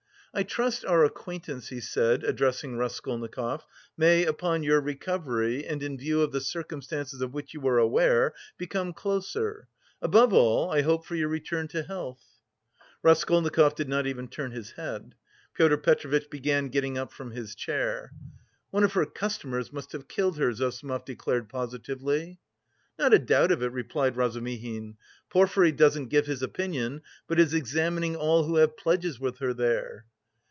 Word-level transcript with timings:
"I 0.33 0.43
trust 0.43 0.85
our 0.85 1.03
acquaintance," 1.03 1.67
he 1.67 1.81
said, 1.81 2.23
addressing 2.23 2.77
Raskolnikov, 2.77 3.65
"may, 3.97 4.25
upon 4.25 4.63
your 4.63 4.79
recovery 4.79 5.65
and 5.67 5.83
in 5.83 5.97
view 5.97 6.21
of 6.21 6.31
the 6.31 6.39
circumstances 6.39 7.19
of 7.19 7.33
which 7.33 7.53
you 7.53 7.67
are 7.67 7.77
aware, 7.77 8.33
become 8.57 8.93
closer... 8.93 9.67
Above 10.01 10.31
all, 10.31 10.71
I 10.71 10.83
hope 10.83 11.05
for 11.05 11.15
your 11.15 11.27
return 11.27 11.67
to 11.73 11.83
health..." 11.83 12.23
Raskolnikov 13.03 13.75
did 13.75 13.89
not 13.89 14.07
even 14.07 14.29
turn 14.29 14.51
his 14.51 14.71
head. 14.71 15.15
Pyotr 15.53 15.75
Petrovitch 15.75 16.29
began 16.29 16.69
getting 16.69 16.97
up 16.97 17.11
from 17.11 17.31
his 17.31 17.53
chair. 17.53 18.13
"One 18.69 18.85
of 18.85 18.93
her 18.93 19.05
customers 19.05 19.73
must 19.73 19.91
have 19.91 20.07
killed 20.07 20.37
her," 20.37 20.53
Zossimov 20.53 21.03
declared 21.03 21.49
positively. 21.49 22.39
"Not 22.97 23.13
a 23.13 23.19
doubt 23.19 23.51
of 23.51 23.61
it," 23.61 23.73
replied 23.73 24.15
Razumihin. 24.15 24.95
"Porfiry 25.29 25.73
doesn't 25.73 26.07
give 26.07 26.27
his 26.27 26.41
opinion, 26.41 27.01
but 27.27 27.37
is 27.37 27.53
examining 27.53 28.15
all 28.15 28.45
who 28.45 28.55
have 28.55 28.69
left 28.69 28.79
pledges 28.79 29.19
with 29.19 29.39
her 29.39 29.53
there." 29.53 30.05